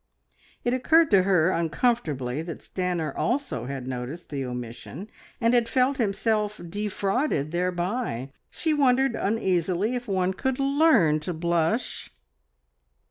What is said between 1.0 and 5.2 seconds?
to her uncomfortably that Stanor also had noticed the omission,